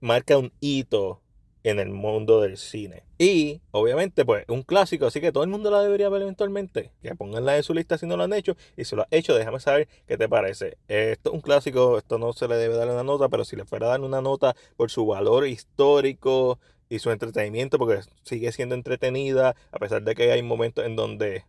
marca 0.01 0.39
un 0.39 0.53
hito 0.61 1.23
en 1.65 1.79
el 1.81 1.91
mundo 1.91 2.41
del 2.41 2.57
cine. 2.57 3.05
Y 3.19 3.61
obviamente, 3.73 4.25
pues, 4.25 4.45
un 4.49 4.63
clásico, 4.63 5.07
así 5.07 5.21
que 5.21 5.33
todo 5.33 5.45
el 5.45 5.51
mundo 5.51 5.71
la 5.71 5.83
debería 5.83 6.09
ver 6.09 6.23
eventualmente. 6.23 6.93
Que 7.03 7.15
ponganla 7.15 7.57
en 7.57 7.63
su 7.63 7.75
lista 7.75 7.99
si 7.99 8.07
no 8.07 8.17
lo 8.17 8.25
han 8.25 8.33
hecho. 8.33 8.57
Y 8.77 8.85
si 8.85 8.97
lo 8.97 9.03
has 9.03 9.09
hecho, 9.11 9.35
déjame 9.35 9.61
saber 9.61 9.89
qué 10.07 10.17
te 10.17 10.29
parece. 10.29 10.79
Esto 10.89 11.31
es 11.31 11.35
un 11.35 11.41
clásico, 11.41 11.99
esto 11.99 12.19
no 12.19 12.33
se 12.33 12.49
le 12.49 12.57
debe 12.57 12.77
dar 12.77 12.89
una 12.89 13.03
nota, 13.03 13.29
pero 13.29 13.45
si 13.45 13.57
le 13.57 13.65
fuera 13.65 13.87
a 13.87 13.91
dar 13.91 14.01
una 14.01 14.23
nota 14.23 14.55
por 14.77 14.91
su 14.91 15.05
valor 15.07 15.47
histórico, 15.47 16.59
y 16.89 16.99
su 16.99 17.11
entretenimiento 17.11 17.79
porque 17.79 18.01
sigue 18.23 18.53
siendo 18.53 18.75
entretenida 18.75 19.55
a 19.73 19.79
pesar 19.79 20.03
de 20.03 20.15
que 20.15 20.33
hay 20.33 20.43
momentos 20.43 20.85
en 20.87 20.97
donde 20.97 21.45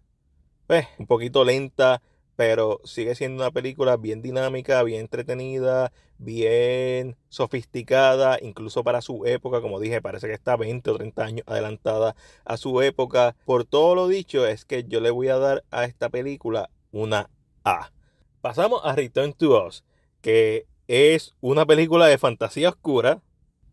pues 0.68 0.88
un 0.98 1.08
poquito 1.08 1.44
lenta 1.46 2.02
pero 2.40 2.80
sigue 2.86 3.16
siendo 3.16 3.44
una 3.44 3.52
película 3.52 3.98
bien 3.98 4.22
dinámica, 4.22 4.82
bien 4.84 5.02
entretenida, 5.02 5.92
bien 6.20 7.18
sofisticada, 7.28 8.38
incluso 8.42 8.82
para 8.82 9.02
su 9.02 9.26
época, 9.26 9.60
como 9.60 9.78
dije, 9.78 10.02
parece 10.02 10.28
que 10.28 10.36
está 10.36 10.56
20 10.56 10.90
o 10.90 10.96
30 10.96 11.22
años 11.26 11.44
adelantada 11.48 12.16
a 12.46 12.56
su 12.56 12.82
época. 12.82 13.36
Por 13.44 13.66
todo 13.66 13.94
lo 13.94 14.08
dicho, 14.08 14.48
es 14.48 14.64
que 14.64 14.86
yo 14.86 15.02
le 15.02 15.12
voy 15.12 15.28
a 15.28 15.38
dar 15.38 15.66
a 15.70 15.84
esta 15.84 16.08
película 16.08 16.70
una 16.94 17.30
A. 17.66 17.92
Pasamos 18.40 18.80
a 18.86 18.96
Return 18.96 19.34
to 19.34 19.62
Us, 19.68 19.84
que 20.22 20.66
es 20.88 21.36
una 21.42 21.66
película 21.66 22.08
de 22.08 22.18
fantasía 22.18 22.70
oscura, 22.70 23.22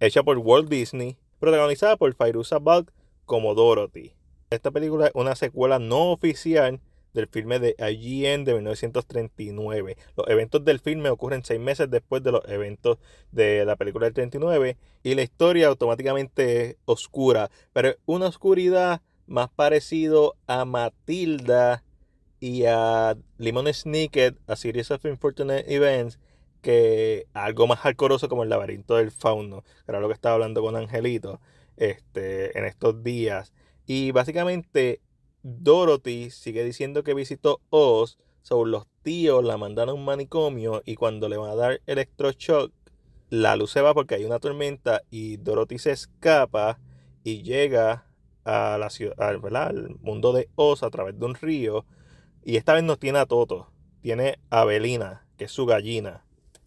hecha 0.01 0.25
por 0.25 0.39
Walt 0.39 0.69
Disney, 0.69 1.17
protagonizada 1.39 1.97
por 1.97 2.15
Fairuza 2.15 2.59
Balk 2.59 2.93
como 3.25 3.55
Dorothy. 3.55 4.13
Esta 4.51 4.71
película 4.71 5.07
es 5.07 5.13
una 5.15 5.35
secuela 5.35 5.79
no 5.79 6.13
oficial 6.13 6.81
del 7.17 7.27
filme 7.29 7.59
de 7.59 7.75
IGN 7.79 8.45
de 8.45 8.55
1939. 8.55 9.97
Los 10.17 10.29
eventos 10.29 10.65
del 10.65 10.79
filme 10.79 11.09
ocurren 11.09 11.45
seis 11.45 11.59
meses 11.59 11.91
después 11.91 12.23
de 12.23 12.33
los 12.33 12.43
eventos 12.47 12.99
de 13.33 13.65
la 13.65 13.77
película 13.77 14.05
del 14.05 14.15
39 14.15 14.77
y 15.03 15.15
la 15.15 15.23
historia 15.23 15.69
automáticamente 15.69 16.61
es 16.71 16.77
oscura, 16.85 17.51
pero 17.73 17.95
una 18.05 18.27
oscuridad 18.27 19.01
más 19.27 19.49
parecido 19.49 20.37
a 20.47 20.65
Matilda 20.65 21.83
y 22.39 22.65
a 22.67 23.17
Lemon 23.39 23.73
Snicket, 23.73 24.37
a 24.47 24.55
Series 24.55 24.91
of 24.91 25.05
Unfortunate 25.05 25.65
Events, 25.75 26.19
que 26.63 27.27
algo 27.33 27.67
más 27.67 27.85
alcoroso 27.85 28.29
como 28.29 28.43
el 28.43 28.49
laberinto 28.49 28.97
del 28.97 29.11
fauno, 29.11 29.63
que 29.63 29.93
era 29.93 30.01
lo 30.01 30.09
que 30.09 30.15
estaba 30.15 30.35
hablando 30.35 30.63
con 30.63 30.77
Angelito 30.77 31.41
este, 31.77 32.59
en 32.59 32.65
estos 32.65 33.03
días. 33.03 33.53
Y 33.87 34.11
básicamente 34.11 35.01
Dorothy 35.43 36.31
sigue 36.31 36.65
diciendo 36.65 37.03
que 37.05 37.15
visitó 37.15 37.61
Oz, 37.71 38.19
sobre 38.43 38.71
los 38.71 38.87
tíos 39.03 39.45
la 39.45 39.57
mandan 39.57 39.89
a 39.89 39.95
un 39.95 40.05
manicomio 40.05 40.83
y 40.85 40.95
cuando 40.95 41.29
le 41.29 41.37
van 41.37 41.51
a 41.51 41.57
dar 41.57 41.81
electroshock, 41.87 42.73
la 43.29 43.57
luz 43.57 43.73
se 43.73 43.81
va 43.81 43.93
porque 43.93 44.15
hay 44.15 44.25
una 44.25 44.39
tormenta 44.39 45.03
y 45.11 45.37
Dorothy 45.39 45.79
se 45.79 45.91
escapa 45.91 46.79
y 47.25 47.43
llega 47.43 48.07
a 48.45 48.77
la 48.79 48.91
ciudad, 48.91 49.21
al 49.21 49.97
mundo 50.01 50.33
de 50.33 50.49
Oz 50.55 50.85
a 50.85 50.91
través 50.91 51.19
de 51.19 51.27
un 51.27 51.35
río. 51.35 51.85
Y 52.45 52.57
esta 52.57 52.75
vez 52.75 52.85
no 52.85 52.97
tiene 52.97 53.19
a 53.19 53.27
Toto, 53.27 53.73
tiene 54.01 54.39
a 54.51 54.65
Belina, 54.65 55.27
que 55.37 55.47
es 55.47 55.53
su 55.53 55.67
gallina 55.67 56.26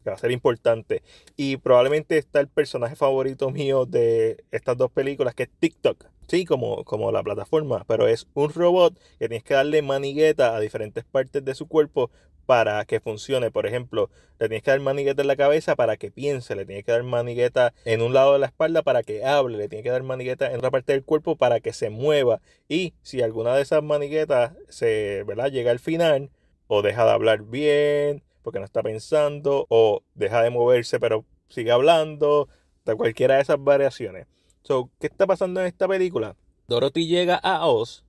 que 0.09 0.11
va 0.11 0.15
a 0.15 0.19
ser 0.19 0.31
importante. 0.31 1.03
Y 1.37 1.57
probablemente 1.57 2.17
está 2.17 2.39
el 2.39 2.47
personaje 2.47 2.95
favorito 2.95 3.49
mío 3.51 3.85
de 3.85 4.43
estas 4.51 4.77
dos 4.77 4.91
películas, 4.91 5.35
que 5.35 5.43
es 5.43 5.49
TikTok. 5.59 6.05
Sí, 6.27 6.45
como, 6.45 6.83
como 6.83 7.11
la 7.11 7.23
plataforma, 7.23 7.85
pero 7.87 8.07
es 8.07 8.27
un 8.35 8.53
robot 8.53 8.93
que 9.17 9.27
tienes 9.27 9.43
que 9.43 9.55
darle 9.55 9.81
manigueta 9.81 10.55
a 10.55 10.59
diferentes 10.59 11.03
partes 11.03 11.43
de 11.43 11.55
su 11.55 11.67
cuerpo 11.67 12.11
para 12.45 12.85
que 12.85 12.99
funcione. 12.99 13.51
Por 13.51 13.65
ejemplo, 13.65 14.09
le 14.39 14.47
tienes 14.47 14.63
que 14.63 14.71
dar 14.71 14.79
manigueta 14.79 15.21
en 15.21 15.27
la 15.27 15.35
cabeza 15.35 15.75
para 15.75 15.97
que 15.97 16.11
piense, 16.11 16.55
le 16.55 16.65
tienes 16.65 16.83
que 16.83 16.91
dar 16.91 17.03
manigueta 17.03 17.73
en 17.85 18.01
un 18.01 18.13
lado 18.13 18.33
de 18.33 18.39
la 18.39 18.47
espalda 18.47 18.83
para 18.83 19.03
que 19.03 19.25
hable, 19.25 19.57
le 19.57 19.69
tienes 19.69 19.83
que 19.83 19.91
dar 19.91 20.03
manigueta 20.03 20.51
en 20.51 20.57
otra 20.57 20.71
parte 20.71 20.93
del 20.93 21.03
cuerpo 21.03 21.35
para 21.35 21.59
que 21.59 21.73
se 21.73 21.89
mueva. 21.89 22.41
Y 22.67 22.93
si 23.01 23.21
alguna 23.21 23.55
de 23.55 23.63
esas 23.63 23.83
maniguetas 23.83 24.53
se, 24.67 25.23
¿verdad? 25.25 25.51
llega 25.51 25.71
al 25.71 25.79
final 25.79 26.29
o 26.67 26.81
deja 26.83 27.05
de 27.05 27.11
hablar 27.11 27.43
bien 27.43 28.23
porque 28.41 28.59
no 28.59 28.65
está 28.65 28.81
pensando 28.81 29.65
o 29.69 30.03
deja 30.15 30.41
de 30.41 30.49
moverse 30.49 30.99
pero 30.99 31.25
sigue 31.49 31.71
hablando, 31.71 32.47
de 32.85 32.95
cualquiera 32.95 33.35
de 33.35 33.41
esas 33.41 33.63
variaciones. 33.63 34.27
So, 34.63 34.89
¿Qué 34.99 35.07
está 35.07 35.25
pasando 35.27 35.61
en 35.61 35.67
esta 35.67 35.87
película? 35.87 36.35
Dorothy 36.67 37.07
llega 37.07 37.35
a 37.35 37.65
Oz 37.65 38.03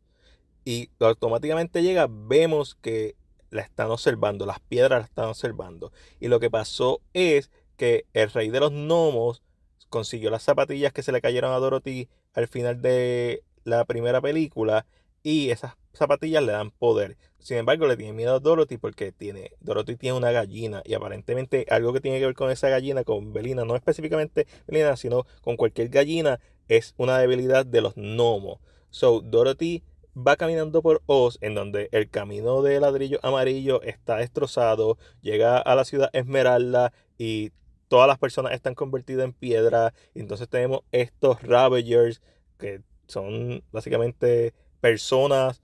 y 0.64 0.90
automáticamente 1.00 1.82
llega, 1.82 2.06
vemos 2.10 2.74
que 2.74 3.16
la 3.50 3.62
están 3.62 3.90
observando, 3.90 4.46
las 4.46 4.60
piedras 4.60 5.00
la 5.00 5.06
están 5.06 5.24
observando. 5.26 5.92
Y 6.20 6.28
lo 6.28 6.40
que 6.40 6.50
pasó 6.50 7.00
es 7.14 7.50
que 7.76 8.06
el 8.12 8.30
rey 8.30 8.50
de 8.50 8.60
los 8.60 8.72
gnomos 8.72 9.42
consiguió 9.88 10.30
las 10.30 10.42
zapatillas 10.42 10.92
que 10.92 11.02
se 11.02 11.12
le 11.12 11.20
cayeron 11.20 11.52
a 11.52 11.58
Dorothy 11.58 12.08
al 12.34 12.46
final 12.46 12.80
de 12.80 13.42
la 13.64 13.84
primera 13.84 14.20
película 14.20 14.86
y 15.22 15.50
esas 15.50 15.76
zapatillas 15.92 16.42
le 16.42 16.52
dan 16.52 16.70
poder. 16.70 17.16
Sin 17.38 17.56
embargo, 17.56 17.86
le 17.86 17.96
tiene 17.96 18.12
miedo 18.12 18.34
a 18.34 18.40
Dorothy 18.40 18.76
porque 18.76 19.12
tiene, 19.12 19.52
Dorothy 19.60 19.96
tiene 19.96 20.16
una 20.16 20.30
gallina 20.30 20.82
y 20.84 20.94
aparentemente 20.94 21.66
algo 21.70 21.92
que 21.92 22.00
tiene 22.00 22.18
que 22.18 22.26
ver 22.26 22.34
con 22.34 22.50
esa 22.50 22.68
gallina, 22.68 23.04
con 23.04 23.32
Belina, 23.32 23.64
no 23.64 23.76
específicamente 23.76 24.46
Belina, 24.66 24.96
sino 24.96 25.26
con 25.42 25.56
cualquier 25.56 25.88
gallina, 25.88 26.40
es 26.68 26.94
una 26.98 27.18
debilidad 27.18 27.64
de 27.64 27.80
los 27.80 27.94
gnomos. 27.96 28.58
So, 28.90 29.20
Dorothy 29.22 29.82
va 30.16 30.36
caminando 30.36 30.82
por 30.82 31.02
Oz, 31.06 31.38
en 31.40 31.54
donde 31.54 31.88
el 31.92 32.10
camino 32.10 32.62
de 32.62 32.80
ladrillo 32.80 33.18
amarillo 33.22 33.82
está 33.82 34.16
destrozado, 34.16 34.98
llega 35.22 35.58
a 35.58 35.74
la 35.74 35.84
ciudad 35.84 36.10
Esmeralda 36.12 36.92
y 37.16 37.52
todas 37.88 38.06
las 38.06 38.18
personas 38.18 38.52
están 38.52 38.74
convertidas 38.74 39.24
en 39.24 39.32
piedra. 39.32 39.94
Entonces 40.14 40.48
tenemos 40.48 40.82
estos 40.92 41.42
Ravagers, 41.42 42.20
que 42.58 42.82
son 43.06 43.62
básicamente 43.72 44.54
personas 44.80 45.62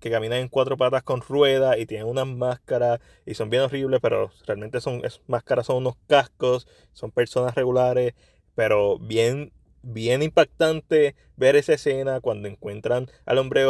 que 0.00 0.10
caminan 0.10 0.38
en 0.40 0.48
cuatro 0.48 0.76
patas 0.76 1.02
con 1.02 1.20
ruedas 1.20 1.78
y 1.78 1.86
tienen 1.86 2.06
unas 2.08 2.26
máscaras 2.26 3.00
y 3.26 3.34
son 3.34 3.50
bien 3.50 3.62
horribles, 3.62 4.00
pero 4.00 4.30
realmente 4.46 4.80
son 4.80 5.02
máscaras, 5.26 5.66
son 5.66 5.76
unos 5.76 5.96
cascos, 6.06 6.66
son 6.92 7.10
personas 7.10 7.54
regulares, 7.54 8.14
pero 8.54 8.98
bien 8.98 9.52
bien 9.82 10.22
impactante 10.22 11.14
ver 11.36 11.56
esa 11.56 11.74
escena 11.74 12.20
cuando 12.20 12.48
encuentran 12.48 13.08
al 13.24 13.38
hombre 13.38 13.62
de 13.62 13.66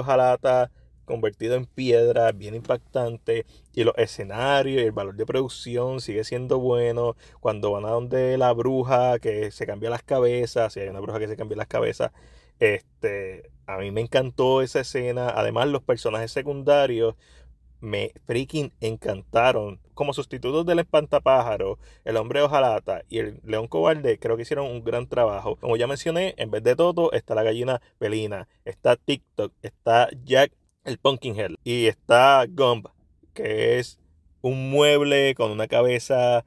convertido 1.05 1.57
en 1.57 1.67
piedra, 1.67 2.31
bien 2.33 2.55
impactante. 2.55 3.45
Y 3.75 3.85
los 3.85 3.95
escenarios 3.99 4.81
y 4.83 4.85
el 4.85 4.93
valor 4.93 5.17
de 5.17 5.27
producción 5.27 6.01
sigue 6.01 6.25
siendo 6.25 6.59
bueno. 6.61 7.17
Cuando 7.41 7.73
van 7.73 7.85
a 7.85 7.91
donde 7.91 8.39
la 8.39 8.53
bruja 8.53 9.19
que 9.19 9.51
se 9.51 9.67
cambia 9.67 9.91
las 9.91 10.05
cabezas, 10.05 10.73
si 10.73 10.81
hay 10.81 10.89
una 10.89 11.01
bruja 11.01 11.19
que 11.19 11.29
se 11.29 11.37
cambia 11.37 11.57
las 11.57 11.67
cabezas, 11.67 12.13
este, 12.61 13.51
a 13.75 13.79
mí 13.79 13.91
me 13.91 14.01
encantó 14.01 14.63
esa 14.63 14.81
escena. 14.81 15.31
Además, 15.31 15.69
los 15.69 15.83
personajes 15.83 16.33
secundarios 16.33 17.15
me 17.81 18.13
freaking 18.27 18.73
encantaron. 18.81 19.81
Como 19.95 20.13
sustitutos 20.13 20.67
del 20.67 20.81
espantapájaro, 20.81 21.79
el 22.05 22.17
hombre 22.17 22.43
hojalata 22.43 23.03
y 23.09 23.19
el 23.19 23.41
león 23.45 23.69
cobarde, 23.69 24.19
creo 24.19 24.37
que 24.37 24.43
hicieron 24.43 24.67
un 24.67 24.85
gran 24.85 25.07
trabajo. 25.09 25.57
Como 25.57 25.77
ya 25.77 25.87
mencioné, 25.87 26.35
en 26.39 26.51
vez 26.51 26.63
de 26.63 26.77
Toto 26.77 27.13
está 27.13 27.35
la 27.35 27.43
gallina 27.43 27.81
pelina, 27.99 28.49
está 28.65 28.97
TikTok, 28.97 29.53
está 29.63 30.09
Jack 30.25 30.53
el 30.85 30.99
Pumpkinhead 30.99 31.53
y 31.65 31.87
está 31.87 32.47
Gump, 32.49 32.87
que 33.35 33.79
es 33.79 33.99
un 34.41 34.71
mueble 34.71 35.35
con 35.35 35.51
una 35.51 35.69
cabeza 35.69 36.45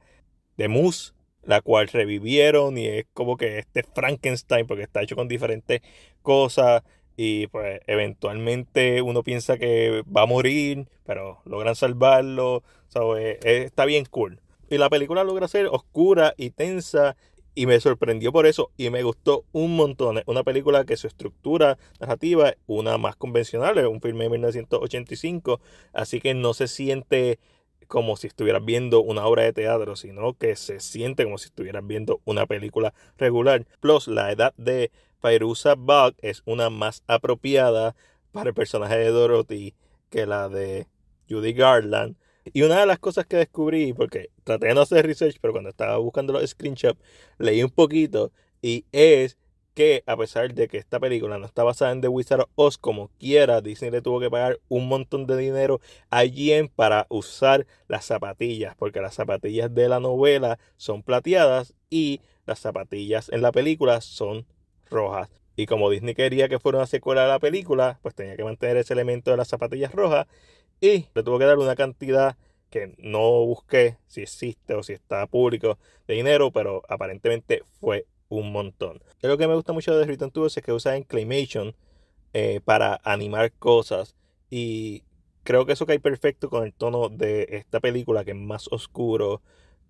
de 0.56 0.68
mousse, 0.68 1.14
la 1.42 1.60
cual 1.60 1.88
revivieron 1.88 2.76
y 2.78 2.86
es 2.86 3.06
como 3.12 3.36
que 3.36 3.58
este 3.58 3.82
Frankenstein 3.82 4.66
porque 4.66 4.82
está 4.82 5.02
hecho 5.02 5.16
con 5.16 5.28
diferentes 5.28 5.80
cosas 6.22 6.82
y 7.16 7.46
pues 7.48 7.80
eventualmente 7.86 9.02
uno 9.02 9.22
piensa 9.22 9.56
que 9.58 10.02
va 10.04 10.22
a 10.22 10.26
morir, 10.26 10.88
pero 11.04 11.40
logran 11.44 11.76
salvarlo, 11.76 12.62
¿sabes? 12.88 13.38
está 13.44 13.84
bien 13.84 14.04
cool. 14.06 14.40
Y 14.70 14.78
la 14.78 14.90
película 14.90 15.24
logra 15.24 15.46
ser 15.48 15.66
oscura 15.66 16.34
y 16.36 16.50
tensa 16.50 17.16
y 17.54 17.66
me 17.66 17.78
sorprendió 17.78 18.32
por 18.32 18.46
eso 18.46 18.70
y 18.76 18.90
me 18.90 19.02
gustó 19.02 19.44
un 19.52 19.76
montón. 19.76 20.22
Una 20.26 20.42
película 20.42 20.84
que 20.84 20.96
su 20.96 21.06
estructura 21.06 21.78
narrativa 22.00 22.54
una 22.66 22.98
más 22.98 23.16
convencional, 23.16 23.78
es 23.78 23.86
un 23.86 24.00
filme 24.00 24.24
de 24.24 24.30
1985, 24.30 25.60
así 25.92 26.20
que 26.20 26.34
no 26.34 26.54
se 26.54 26.66
siente 26.68 27.38
como 27.86 28.16
si 28.16 28.26
estuvieras 28.26 28.64
viendo 28.64 29.02
una 29.02 29.26
obra 29.26 29.42
de 29.42 29.52
teatro, 29.52 29.94
sino 29.94 30.34
que 30.34 30.56
se 30.56 30.80
siente 30.80 31.24
como 31.24 31.38
si 31.38 31.46
estuvieras 31.46 31.86
viendo 31.86 32.20
una 32.24 32.46
película 32.46 32.94
regular. 33.18 33.66
Plus, 33.80 34.08
la 34.08 34.32
edad 34.32 34.54
de 34.56 34.90
Fairuza 35.24 35.74
Bug 35.74 36.16
es 36.20 36.42
una 36.44 36.68
más 36.68 37.02
apropiada 37.06 37.96
para 38.30 38.50
el 38.50 38.54
personaje 38.54 38.98
de 38.98 39.08
Dorothy 39.08 39.74
que 40.10 40.26
la 40.26 40.50
de 40.50 40.86
Judy 41.30 41.54
Garland. 41.54 42.16
Y 42.52 42.60
una 42.60 42.78
de 42.80 42.84
las 42.84 42.98
cosas 42.98 43.24
que 43.24 43.38
descubrí, 43.38 43.94
porque 43.94 44.28
traté 44.44 44.66
de 44.66 44.74
no 44.74 44.82
hacer 44.82 45.06
research, 45.06 45.38
pero 45.40 45.54
cuando 45.54 45.70
estaba 45.70 45.96
buscando 45.96 46.34
los 46.34 46.50
screenshots, 46.50 47.00
leí 47.38 47.62
un 47.62 47.70
poquito, 47.70 48.32
y 48.60 48.84
es 48.92 49.38
que 49.72 50.02
a 50.04 50.14
pesar 50.14 50.52
de 50.52 50.68
que 50.68 50.76
esta 50.76 51.00
película 51.00 51.38
no 51.38 51.46
está 51.46 51.64
basada 51.64 51.92
en 51.92 52.02
The 52.02 52.08
Wizard 52.08 52.42
of 52.42 52.50
Oz 52.56 52.76
como 52.76 53.08
quiera, 53.18 53.62
Disney 53.62 53.90
le 53.90 54.02
tuvo 54.02 54.20
que 54.20 54.28
pagar 54.28 54.60
un 54.68 54.88
montón 54.88 55.26
de 55.26 55.38
dinero 55.38 55.80
a 56.10 56.26
Jen 56.26 56.68
para 56.68 57.06
usar 57.08 57.66
las 57.88 58.04
zapatillas, 58.04 58.76
porque 58.76 59.00
las 59.00 59.14
zapatillas 59.14 59.74
de 59.74 59.88
la 59.88 60.00
novela 60.00 60.58
son 60.76 61.02
plateadas 61.02 61.72
y 61.88 62.20
las 62.44 62.58
zapatillas 62.58 63.30
en 63.30 63.40
la 63.40 63.52
película 63.52 64.02
son 64.02 64.44
rojas. 64.90 65.30
Y 65.56 65.66
como 65.66 65.90
Disney 65.90 66.14
quería 66.14 66.48
que 66.48 66.58
fuera 66.58 66.78
una 66.78 66.86
secuela 66.86 67.22
de 67.22 67.28
la 67.28 67.38
película, 67.38 67.98
pues 68.02 68.14
tenía 68.14 68.36
que 68.36 68.44
mantener 68.44 68.76
ese 68.76 68.92
elemento 68.92 69.30
de 69.30 69.36
las 69.36 69.48
zapatillas 69.48 69.92
rojas 69.92 70.26
y 70.80 71.06
le 71.14 71.22
tuvo 71.22 71.38
que 71.38 71.44
dar 71.44 71.58
una 71.58 71.76
cantidad 71.76 72.36
que 72.70 72.94
no 72.98 73.46
busqué 73.46 73.98
si 74.08 74.22
existe 74.22 74.74
o 74.74 74.82
si 74.82 74.94
está 74.94 75.26
público 75.28 75.78
de 76.08 76.14
dinero, 76.14 76.50
pero 76.50 76.82
aparentemente 76.88 77.62
fue 77.80 78.06
un 78.28 78.50
montón. 78.50 79.00
Lo 79.22 79.38
que 79.38 79.46
me 79.46 79.54
gusta 79.54 79.72
mucho 79.72 79.96
de 79.96 80.06
Return 80.06 80.32
to 80.32 80.46
es 80.46 80.60
que 80.62 80.72
usa 80.72 81.00
Claymation 81.02 81.76
eh, 82.32 82.60
para 82.64 83.00
animar 83.04 83.52
cosas 83.52 84.16
y 84.50 85.04
creo 85.44 85.66
que 85.66 85.74
eso 85.74 85.86
cae 85.86 86.00
perfecto 86.00 86.50
con 86.50 86.64
el 86.64 86.72
tono 86.72 87.08
de 87.08 87.46
esta 87.50 87.78
película 87.78 88.24
que 88.24 88.32
es 88.32 88.36
más 88.36 88.66
oscuro. 88.72 89.40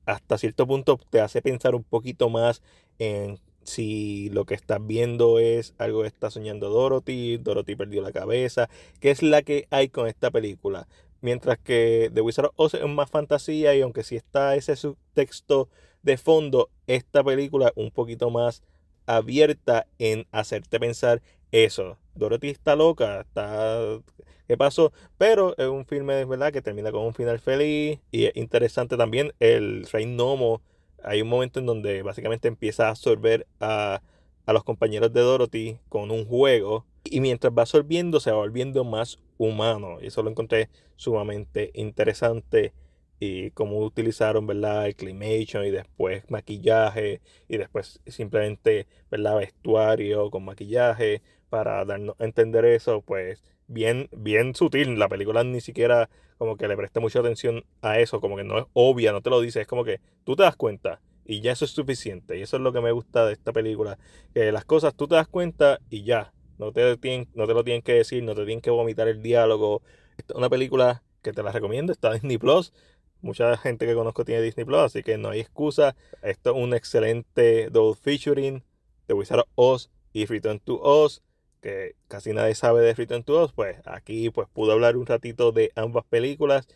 Hasta 0.05 0.37
cierto 0.37 0.67
punto 0.67 1.01
te 1.09 1.21
hace 1.21 1.41
pensar 1.41 1.75
un 1.75 1.85
poquito 1.85 2.29
más 2.29 2.63
en 2.99 3.41
si 3.65 4.31
lo 4.31 4.45
que 4.45 4.55
estás 4.55 4.79
viendo 4.87 5.39
es 5.39 5.75
algo 5.79 6.03
que 6.03 6.09
está 6.09 6.31
soñando 6.31 6.69
Dorothy, 6.69 7.39
Dorothy 7.39 7.77
perdió 7.77 8.03
la 8.03 8.13
cabeza, 8.13 8.69
que 9.01 9.11
es 9.11 9.23
la 9.23 9.43
que 9.43 9.67
hay 9.71 9.89
con 9.89 10.07
esta 10.07 10.31
película. 10.31 10.87
Mientras 11.21 11.59
que 11.59 12.11
The 12.13 12.21
Wizard 12.21 12.47
of 12.47 12.53
Oz 12.57 12.75
es 12.75 12.87
más 12.87 13.11
fantasía 13.11 13.75
y 13.75 13.81
aunque 13.81 14.05
sí 14.05 14.17
está 14.17 14.57
ese 14.57 14.77
subtexto 14.77 15.69
de 16.03 16.19
fondo, 16.19 16.69
esta 16.87 17.25
película 17.25 17.73
un 17.77 17.91
poquito 17.91 18.31
más 18.31 18.63
abierta 19.07 19.87
en 19.99 20.27
hacerte 20.33 20.79
pensar 20.79 21.23
eso. 21.51 21.99
Dorothy 22.15 22.51
está 22.51 22.77
loca, 22.77 23.21
está... 23.21 24.01
¿Qué 24.47 24.59
pasó? 24.59 24.93
Pero 25.17 25.57
es 25.57 25.67
un 25.67 25.87
filme, 25.87 26.27
¿verdad? 26.27 26.53
Que 26.53 26.61
termina 26.61 26.93
con 26.93 27.03
un 27.03 27.15
final 27.15 27.39
feliz 27.39 28.01
y 28.11 28.27
es 28.27 28.37
interesante 28.37 28.99
también 28.99 29.33
el 29.41 29.87
Rey 29.91 30.05
Nomo 30.05 30.61
hay 31.05 31.23
un 31.23 31.29
momento 31.29 31.61
en 31.61 31.67
donde 31.67 32.03
básicamente 32.03 32.49
empieza 32.49 32.87
a 32.87 32.91
absorber 32.91 33.47
a, 33.61 34.03
los 34.47 34.65
compañeros 34.65 35.13
de 35.13 35.21
Dorothy 35.21 35.79
con 35.89 36.11
un 36.11 36.27
juego 36.27 36.85
y 37.03 37.21
mientras 37.21 37.53
va 37.57 37.63
absorbiendo 37.63 38.21
se 38.21 38.31
va 38.31 38.37
volviendo 38.39 38.85
más 38.85 39.19
humano. 39.39 39.99
Y 40.01 40.09
eso 40.09 40.23
lo 40.23 40.31
encontré 40.31 40.69
sumamente 40.97 41.71
interesante 41.75 42.75
y 43.21 43.51
cómo 43.53 43.79
utilizaron 43.79 44.47
verdad 44.47 44.87
el 44.87 44.97
climation 44.97 45.65
y 45.65 45.71
después 45.71 46.29
maquillaje 46.31 47.21
y 47.49 47.57
después 47.57 48.01
simplemente 48.07 48.87
verdad 49.11 49.37
vestuario 49.37 50.31
con 50.31 50.45
maquillaje 50.45 51.23
para 51.55 51.85
darnos 51.85 52.17
entender 52.19 52.65
eso 52.65 53.01
pues 53.01 53.45
bien 53.69 54.09
bien 54.11 54.57
sutil 54.57 54.99
la 54.99 55.09
película 55.09 55.45
ni 55.45 55.61
siquiera 55.61 56.11
como 56.37 56.57
que 56.57 56.67
le 56.67 56.77
preste 56.77 56.99
mucha 56.99 57.21
atención 57.21 57.65
a 57.81 58.01
eso, 58.01 58.21
como 58.21 58.37
que 58.37 58.43
no 58.43 58.59
es 58.59 58.65
obvia, 58.73 59.13
no 59.13 59.21
te 59.21 59.31
lo 59.31 59.41
dice, 59.41 59.61
es 59.61 59.69
como 59.69 59.85
que 59.85 60.01
tú 60.25 60.35
te 60.35 60.43
das 60.43 60.57
cuenta 60.57 61.01
y 61.25 61.43
ya 61.43 61.53
eso 61.53 61.65
es 61.65 61.71
suficiente. 61.71 62.37
Y 62.37 62.43
eso 62.43 62.57
es 62.57 62.63
lo 62.65 62.73
que 62.73 62.81
me 62.81 62.91
gusta 62.91 63.25
de 63.25 63.35
esta 63.35 63.53
película, 63.53 63.99
que 64.35 64.51
las 64.51 64.65
cosas 64.65 64.97
tú 64.97 65.07
te 65.07 65.15
das 65.15 65.29
cuenta 65.29 65.79
y 65.91 66.03
ya, 66.03 66.33
no 66.59 66.73
te, 66.73 66.97
tienen, 66.97 67.29
no 67.35 67.47
te 67.47 67.55
lo 67.55 67.63
tienen 67.63 67.83
que 67.83 67.95
decir, 67.95 68.25
no 68.25 68.35
te 68.35 68.45
tienen 68.45 68.61
que 68.61 68.71
vomitar 68.71 69.07
el 69.07 69.23
diálogo. 69.23 69.83
Esta 70.19 70.35
es 70.35 70.39
una 70.39 70.51
película 70.51 71.05
que 71.23 71.33
te 71.33 71.45
la 71.45 71.53
recomiendo, 71.53 71.93
está 71.93 72.09
en 72.09 72.15
Disney 72.15 72.39
Plus. 72.39 72.73
Mucha 73.21 73.57
gente 73.57 73.87
que 73.87 73.95
conozco 73.95 74.25
tiene 74.25 74.43
Disney 74.43 74.67
Plus, 74.67 74.81
así 74.81 75.05
que 75.05 75.19
no 75.19 75.31
hay 75.31 75.39
excusa. 75.39 75.95
Esto 76.21 76.51
es 76.51 76.57
un 76.57 76.75
excelente 76.75 77.71
double 77.71 77.95
featuring 77.95 78.65
de 79.07 79.15
Wizard 79.15 79.39
of 79.39 79.49
Oz 79.55 79.91
y 80.13 80.27
Return 80.27 80.59
to 80.61 80.81
Oz 80.83 81.23
que 81.65 81.97
casi 82.09 82.35
nadie 82.35 82.55
sabe 82.55 82.83
de 82.83 82.93
Return 82.93 83.23
to 83.25 83.41
Oz, 83.41 83.55
pues 83.55 83.79
aquí 83.87 84.29
pues 84.29 84.47
pude 84.53 84.71
hablar 84.71 84.99
un 84.99 85.07
ratito 85.07 85.51
de 85.51 85.73
ambas 85.77 86.05
películas. 86.05 86.69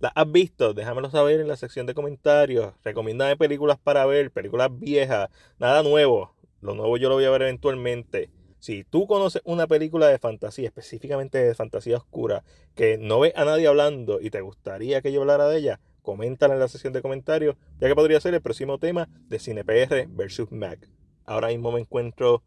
¿Las 0.00 0.12
has 0.14 0.30
visto? 0.30 0.74
Déjamelo 0.74 1.08
saber 1.08 1.40
en 1.40 1.48
la 1.48 1.56
sección 1.56 1.86
de 1.86 1.94
comentarios. 1.94 2.74
Recomiéndame 2.84 3.38
películas 3.38 3.78
para 3.82 4.04
ver, 4.04 4.30
películas 4.30 4.68
viejas, 4.78 5.30
nada 5.58 5.82
nuevo. 5.82 6.34
Lo 6.60 6.74
nuevo 6.74 6.98
yo 6.98 7.08
lo 7.08 7.14
voy 7.14 7.24
a 7.24 7.30
ver 7.30 7.40
eventualmente. 7.40 8.28
Si 8.58 8.84
tú 8.84 9.06
conoces 9.06 9.40
una 9.46 9.66
película 9.66 10.08
de 10.08 10.18
fantasía, 10.18 10.66
específicamente 10.66 11.38
de 11.38 11.54
fantasía 11.54 11.96
oscura, 11.96 12.44
que 12.74 12.98
no 12.98 13.20
ves 13.20 13.32
a 13.36 13.46
nadie 13.46 13.66
hablando 13.66 14.20
y 14.20 14.28
te 14.28 14.42
gustaría 14.42 15.00
que 15.00 15.10
yo 15.10 15.22
hablara 15.22 15.48
de 15.48 15.56
ella, 15.56 15.80
coméntala 16.02 16.52
en 16.52 16.60
la 16.60 16.68
sección 16.68 16.92
de 16.92 17.00
comentarios, 17.00 17.56
ya 17.80 17.88
que 17.88 17.94
podría 17.94 18.20
ser 18.20 18.34
el 18.34 18.42
próximo 18.42 18.76
tema 18.76 19.08
de 19.26 19.38
CinePR 19.38 20.06
versus 20.08 20.52
Mac. 20.52 20.86
Ahora 21.24 21.48
mismo 21.48 21.72
me 21.72 21.80
encuentro 21.80 22.42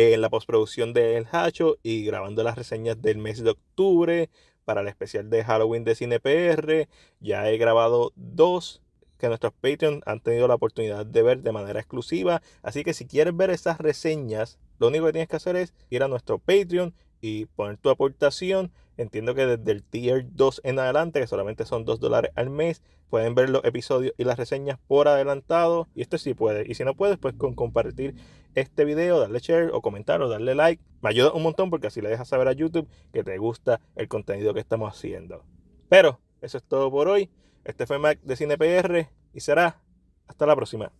en 0.00 0.20
la 0.20 0.30
postproducción 0.30 0.92
de 0.92 1.16
El 1.16 1.26
Hacho 1.32 1.76
y 1.82 2.04
grabando 2.04 2.44
las 2.44 2.54
reseñas 2.54 3.02
del 3.02 3.18
mes 3.18 3.42
de 3.42 3.50
octubre 3.50 4.30
para 4.64 4.82
el 4.82 4.86
especial 4.86 5.28
de 5.28 5.42
Halloween 5.42 5.82
de 5.82 5.96
CinePR. 5.96 6.88
Ya 7.18 7.50
he 7.50 7.58
grabado 7.58 8.12
dos 8.14 8.80
que 9.18 9.26
nuestros 9.26 9.52
Patreon 9.54 10.02
han 10.06 10.20
tenido 10.20 10.46
la 10.46 10.54
oportunidad 10.54 11.04
de 11.04 11.22
ver 11.24 11.42
de 11.42 11.50
manera 11.50 11.80
exclusiva. 11.80 12.42
Así 12.62 12.84
que 12.84 12.94
si 12.94 13.06
quieres 13.06 13.36
ver 13.36 13.50
esas 13.50 13.78
reseñas, 13.78 14.60
lo 14.78 14.86
único 14.86 15.06
que 15.06 15.12
tienes 15.14 15.28
que 15.28 15.34
hacer 15.34 15.56
es 15.56 15.74
ir 15.90 16.04
a 16.04 16.08
nuestro 16.08 16.38
Patreon 16.38 16.94
y 17.20 17.46
poner 17.46 17.76
tu 17.78 17.90
aportación 17.90 18.70
Entiendo 18.98 19.34
que 19.34 19.46
desde 19.46 19.72
el 19.72 19.84
tier 19.84 20.26
2 20.32 20.60
en 20.64 20.78
adelante, 20.80 21.20
que 21.20 21.26
solamente 21.26 21.64
son 21.64 21.84
2 21.84 22.00
dólares 22.00 22.32
al 22.34 22.50
mes, 22.50 22.82
pueden 23.08 23.34
ver 23.34 23.48
los 23.48 23.64
episodios 23.64 24.12
y 24.18 24.24
las 24.24 24.36
reseñas 24.36 24.78
por 24.88 25.06
adelantado. 25.06 25.86
Y 25.94 26.02
esto 26.02 26.18
sí 26.18 26.34
puede. 26.34 26.70
Y 26.70 26.74
si 26.74 26.84
no 26.84 26.94
puedes, 26.94 27.16
pues 27.16 27.34
con 27.34 27.54
compartir 27.54 28.16
este 28.54 28.84
video, 28.84 29.20
darle 29.20 29.38
share 29.38 29.70
o 29.72 29.80
comentar 29.82 30.20
o 30.20 30.28
darle 30.28 30.56
like. 30.56 30.82
Me 31.00 31.10
ayuda 31.10 31.32
un 31.32 31.44
montón 31.44 31.70
porque 31.70 31.86
así 31.86 32.00
le 32.00 32.08
dejas 32.08 32.28
saber 32.28 32.48
a 32.48 32.52
YouTube 32.52 32.88
que 33.12 33.22
te 33.22 33.38
gusta 33.38 33.80
el 33.94 34.08
contenido 34.08 34.52
que 34.52 34.60
estamos 34.60 34.92
haciendo. 34.92 35.44
Pero 35.88 36.20
eso 36.42 36.58
es 36.58 36.64
todo 36.64 36.90
por 36.90 37.06
hoy. 37.06 37.30
Este 37.64 37.86
fue 37.86 37.98
Mac 37.98 38.18
de 38.22 38.36
CinePR 38.36 39.08
y 39.32 39.40
será 39.40 39.80
hasta 40.26 40.44
la 40.44 40.56
próxima. 40.56 40.90